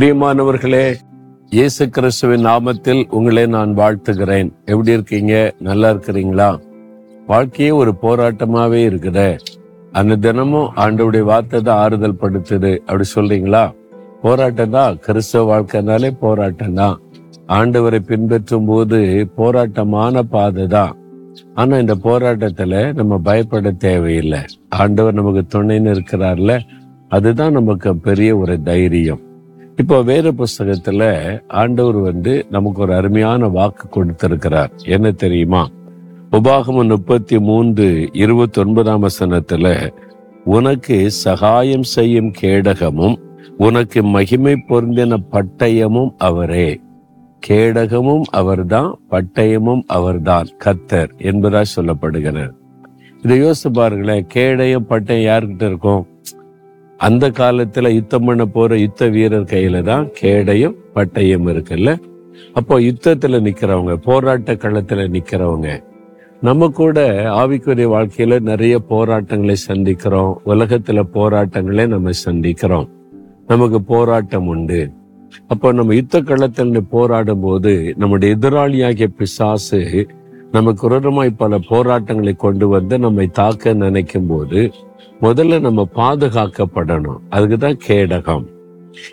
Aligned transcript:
பிரியமானவர்களே 0.00 0.94
இயேசு 1.50 1.88
கிறிஸ்துவின் 1.88 2.46
நாமத்தில் 2.46 3.08
உங்களை 3.08 3.46
நான் 3.46 3.76
வாழ்த்துகிறேன். 3.76 4.52
எப்படி 4.64 4.92
இருக்கீங்க? 4.92 5.54
நல்லா 5.58 5.90
இருக்கிறீங்களா? 5.90 6.60
வாழ்க்கையே 7.26 7.70
ஒரு 7.70 7.94
போராட்டமாவே 8.02 8.80
இருக்குது. 8.90 9.38
அந்த 9.92 10.16
தினமும் 10.16 10.72
ஆண்டவருடைய 10.76 11.20
வார்த்தை 11.20 11.60
தான் 11.60 11.78
ஆறுதல் 11.78 12.18
படுத்துது. 12.20 12.78
அப்படி 12.78 13.08
சொல்றீங்களா? 13.14 13.72
போராட்டம் 14.22 14.70
தான். 14.70 14.98
கிறிஸ்தவ 14.98 15.44
வாழ்க்கைனாலே 15.52 16.10
போராட்டம் 16.20 16.74
தான். 16.74 17.00
ஆண்டவரை 17.46 17.98
பின்பற்றும் 17.98 18.64
போது 18.64 19.28
போராட்டமான 19.36 20.22
பாதை 20.22 20.66
தான். 20.66 20.98
ஆனா 21.54 21.76
இந்த 21.76 21.94
போராட்டத்துல 21.94 22.94
நம்ம 22.94 23.18
பயப்பட 23.18 23.70
தேவையில்லை. 23.70 24.44
ஆண்டவர் 24.68 25.14
நமக்கு 25.14 25.44
துணைன்னு 25.58 25.98
இருக்கிறார்ல 25.98 26.60
அதுதான் 27.08 27.52
நமக்கு 27.52 27.96
பெரிய 27.96 28.36
ஒரு 28.36 28.62
தைரியம். 28.62 29.28
இப்போ 29.76 30.02
வேறு 30.02 30.32
புஸ்தகத்துல 30.32 31.02
ஆண்டவர் 31.48 31.94
வந்து 31.94 32.46
நமக்கு 32.50 32.82
ஒரு 32.82 32.94
அருமையான 32.94 33.48
வாக்கு 33.48 33.88
கொடுத்திருக்கிறார். 33.88 34.70
என்ன 34.84 35.10
தெரியுமா? 35.10 35.68
உபாகமம் 36.32 36.88
முப்பத்தி 36.88 37.38
மூன்று 37.38 38.08
இருபத்தி 38.12 38.60
ஒன்பதாம் 38.60 39.02
வசனத்துல 39.02 39.92
உனக்கு 40.44 41.10
சகாயம் 41.10 41.82
செய்யும் 41.82 42.32
கேடகமும் 42.40 43.16
உனக்கு 43.58 44.02
மகிமை 44.02 44.52
பொருந்தின 44.52 45.16
பட்டயமும் 45.30 46.14
அவரே. 46.18 46.80
கேடகமும் 47.46 48.22
அவர்தான் 48.30 48.98
பட்டயமும் 49.10 49.82
அவர்தான். 49.86 50.46
கத்தர் 50.64 51.10
என்பதா 51.18 51.64
சொல்லப்படுகிறார் 51.76 52.58
இதை 53.22 53.38
யோசித்து 53.38 53.80
பாருங்களேன் 53.80 54.26
கேடயம் 54.26 54.86
பட்டயம் 54.88 55.26
யாருக்கிட்ட 55.30 55.62
இருக்கும்? 55.62 56.06
அந்த 57.00 57.30
காலத்துல 57.30 57.88
யுத்தம் 57.88 58.24
பண்ண 58.24 58.46
போற 58.46 58.78
யுத்த 58.78 59.08
வீரர் 59.08 59.50
கையில 59.52 59.82
தான் 59.82 60.08
கேடையும் 60.20 60.74
பட்டயம் 60.94 61.46
இருக்குல்ல? 61.52 61.90
அப்போ 62.52 62.80
யுத்தத்துல 62.80 63.38
நிக்கிறவங்க 63.46 63.94
போராட்ட 63.94 64.54
களத்துல 64.54 65.04
நிக்கிறவங்க 65.16 65.68
நம்ம 66.40 66.68
கூட 66.68 66.98
ஆவிக்குரிய 67.22 67.88
வாழ்க்கையில 67.96 68.40
நிறைய 68.40 68.78
போராட்டங்களை 68.78 69.56
சந்திக்கிறோம். 69.68 70.34
உலகத்துல 70.46 71.02
போராட்டங்களை 71.02 71.86
நம்ம 71.86 72.10
சந்திக்கிறோம். 72.24 72.88
நமக்கு 73.46 73.82
போராட்டம் 73.82 74.46
உண்டு. 74.46 74.90
அப்போ 75.48 75.72
நம்ம 75.72 75.94
யுத்த 75.94 76.20
களத்தில் 76.20 76.84
போராடும் 76.90 77.40
போது 77.40 77.94
நம்முடைய 77.96 78.36
எதிராளியாகிய 78.36 79.06
பிசாசு 79.06 80.06
நமக்கு 80.54 80.82
விரோதமாய் 80.86 81.30
பல 81.40 81.58
போராட்டங்களை 81.68 82.32
கொண்டு 82.36 82.66
வந்து 82.68 82.94
நம்மை 82.98 83.26
தாக்க 83.38 83.72
நினைக்கும் 83.72 84.26
போது 84.26 84.60
முதல்ல 85.24 85.60
நம்ம 85.66 85.80
பாதுகாக்கப்படணும். 85.98 87.20
அதுக்கு 87.28 87.58
தான் 87.58 87.78
கேடகம். 87.86 88.46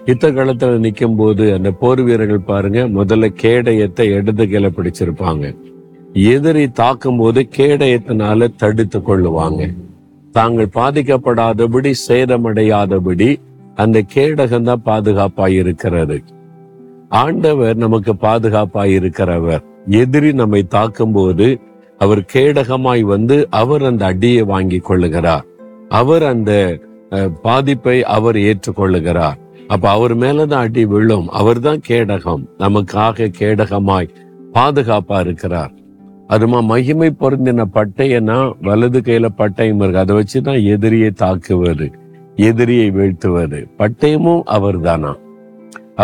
யுத்த 0.05 0.31
காலத்துல 0.31 0.77
நிற்கும் 0.85 1.15
போது 1.15 1.53
அந்த 1.53 1.69
போர் 1.71 2.02
வீரர்கள் 2.02 2.47
பாருங்க 2.52 2.81
முதல்ல 2.97 3.27
கேடயத்தை 3.41 4.05
இடது 4.19 4.45
கீழே 4.47 4.71
பிடிச்சிருப்பாங்க. 4.77 5.45
எதிரி 6.33 6.63
தாக்கும் 6.81 7.17
போது 7.17 7.41
கேடயத்தினால 7.58 8.49
தடுத்து 8.55 8.99
கொள்ளுவாங்க. 8.99 9.61
தாங்கள் 10.31 10.73
பாதிக்கப்படாதபடி 10.80 11.93
சேதமடையாதபடி 12.08 13.30
அந்த 13.75 13.97
கேடகம் 14.15 14.67
தான் 14.71 14.85
பாதுகாப்பாக 14.89 15.59
இருக்கிறது. 15.61 16.17
ஆண்டவர் 17.09 17.75
நமக்கு 17.75 18.13
பாதுகாப்பாய் 18.13 18.94
இருக்கிறவர். 19.00 19.63
எதிரி 19.86 20.33
நம்மை 20.33 20.63
தாக்கும் 20.63 21.11
போது 21.11 21.59
அவர் 21.97 22.22
கேடகமாய் 22.33 23.02
வந்து 23.02 23.47
அவர் 23.49 23.83
அந்த 23.83 24.05
அடியை 24.05 24.44
வாங்கி 24.44 24.80
கொள்ளுகிறார். 24.80 25.45
அவர் 25.89 26.23
அந்த 26.23 26.52
பாதிப்பை 27.41 28.03
அவர் 28.03 28.36
ஏற்றுக்கொள்ளுகிறார். 28.36 29.38
அப்ப 29.67 29.89
அவர் 29.89 30.17
மேலதான் 30.17 30.64
அடி 30.66 30.86
விழும். 30.86 31.27
அவர் 31.30 31.59
தான் 31.59 31.81
கேடகம். 31.87 32.43
நமக்காக 32.58 33.30
கேடகமாய் 33.39 34.10
பாதுகாப்பா 34.54 35.20
இருக்கிறார். 35.20 35.71
அதுமா 36.30 36.60
மகிமை 36.64 37.10
பொருந்தின 37.20 37.65
பட்டையனா 37.73 38.54
வலது 38.61 38.99
கையில 38.99 39.27
பட்டயம் 39.37 39.81
இருக்கு. 39.83 39.98
அதை 39.98 40.14
வச்சுதான் 40.17 40.65
எதிரியை 40.73 41.11
தாக்குவது 41.11 41.87
எதிரியை 42.36 42.92
வீழ்த்துவது. 42.92 43.61
பட்டயமும் 43.77 44.43
அவர் 44.45 44.80
தானா 44.80 45.14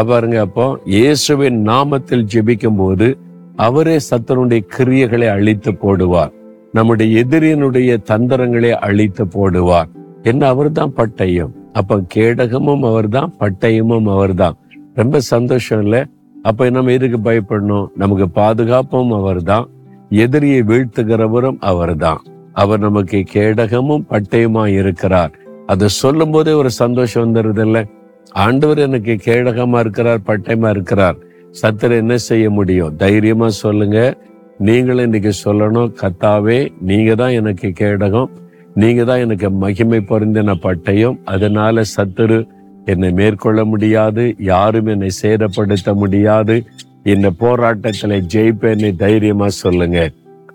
பாருங்க 0.02 0.40
அப்போ 0.40 0.80
இயேசுவின் 0.86 1.68
நாமத்தில் 1.68 2.26
ஜெபிக்கும் 2.34 2.78
போது 2.78 3.18
அவரே 3.56 3.98
சத்தனுடைய 3.98 4.60
கிரியைகளை 4.78 5.30
அழித்து 5.30 5.72
போடுவார். 5.72 6.32
நம்முடைய 6.72 7.26
எதிரியினுடைய 7.26 8.02
தந்திரங்களை 8.02 8.72
அழித்து 8.72 9.26
போடுவார். 9.26 9.86
என்ன 10.22 10.48
அவர்தான் 10.48 10.94
பட்டயம். 10.96 11.52
அப்ப 11.74 12.02
கேடகமும் 12.16 12.80
அவர்தான் 12.80 13.34
பட்டயமும் 13.40 14.12
அவர்தான். 14.12 14.58
ரொம்ப 14.94 15.20
சந்தோஷம் 15.20 15.82
இல்ல? 15.82 16.08
அப்ப 16.44 16.70
நம்ம 16.70 16.92
எதுக்கு 16.92 17.32
பயப்படணும்? 17.32 17.88
நமக்கு 17.96 18.30
பாதுகாப்பும் 18.30 19.12
அவர்தான். 19.12 19.70
எதிரியை 20.10 20.62
வீழ்த்துகிறவரும் 20.62 21.58
அவர்தான். 21.60 22.24
அவர் 22.54 22.80
நமக்கு 22.80 23.24
கேடகமும் 23.34 24.04
பட்டயமா 24.10 24.68
இருக்கிறார். 24.68 25.32
அதை 25.66 25.88
சொல்லும் 25.88 26.32
போதே 26.32 26.52
ஒரு 26.52 26.70
சந்தோஷம் 26.70 27.36
வந்துருது 27.36 27.66
இல்லை? 27.66 27.88
ஆண்டவர் 28.32 28.78
எனக்கு 28.78 29.20
கேடகமா 29.26 29.80
இருக்கிறார் 29.80 30.20
பட்டயமா 30.28 30.70
இருக்கிறார். 30.70 31.16
சத்தர் 31.62 31.92
என்ன 31.92 32.18
செய்ய 32.18 32.50
முடியும்? 32.50 32.96
தைரியமா 32.96 33.50
சொல்லுங்க. 33.50 34.18
நீங்களும் 34.58 35.04
இன்னைக்கு 35.04 35.32
சொல்லணும் 35.46 35.94
கத்தாவே 36.02 36.72
நீங்க 36.80 37.16
தான் 37.16 37.30
எனக்கு 37.30 37.74
கேடகம். 37.80 38.30
நீங்க 38.74 39.04
தான் 39.04 39.20
எனக்கு 39.20 39.50
மகிமை 39.50 40.00
பொருந்தின 40.00 40.56
பட்டயம். 40.62 41.20
அதனால 41.24 41.82
சத்துரு 41.98 42.48
என்னை 42.86 43.12
மேற்கொள்ள 43.12 43.66
முடியாது. 43.66 44.36
யாரும் 44.40 44.86
என்னை 44.86 45.10
சேதப்படுத்த 45.22 45.94
முடியாது. 45.94 46.64
இந்த 47.04 47.30
போராட்டத்தில் 47.30 48.24
ஜெயிப்பேன்னு 48.34 48.96
தைரியமா 48.96 49.50
சொல்லுங்க. 49.50 50.10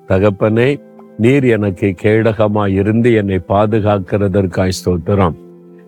தகப்பனே 0.09 0.81
நீர் 1.19 1.45
எனக்கு 1.45 1.95
கேடகமா 2.03 2.69
இருந்து 2.69 3.13
என்னை 3.13 3.41
பாதுகாக்கிறதற்காய் 3.49 4.71
ஸ்தோத்திரம். 4.85 5.35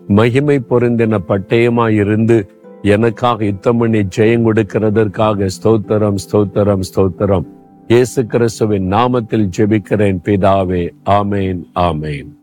மகிமை 0.07 0.61
பொருந்தின 0.69 1.19
பட்டயமா 1.27 1.89
இருந்து 1.89 2.51
எனக்காக 2.81 3.45
யுத்தம் 3.45 3.77
பண்ணி 3.77 3.99
ஜெயம் 3.99 4.45
கொடுக்கிறதற்காக 4.45 5.49
ஸ்தோத்திரம் 5.63 6.15
ஸ்தோத்திரம் 6.31 6.79
ஸ்தோத்திரம். 6.95 7.45
இயேசு 7.87 8.25
கிறிஸ்துவின் 8.25 8.91
நாமத்தில் 8.91 9.49
ஜெபிக்கிறேன் 9.57 10.19
பிதாவே. 10.25 10.89
ஆமேன் 11.05 11.61
ஆமேன். 11.75 12.40